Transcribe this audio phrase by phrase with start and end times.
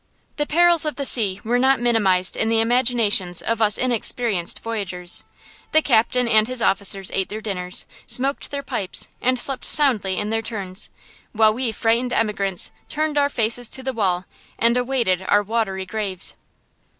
[0.37, 5.25] The perils of the sea were not minimized in the imaginations of us inexperienced voyagers.
[5.73, 10.31] The captain and his officers ate their dinners, smoked their pipes and slept soundly in
[10.31, 10.89] their turns,
[11.33, 14.25] while we frightened emigrants turned our faces to the wall
[14.57, 16.33] and awaited our watery graves.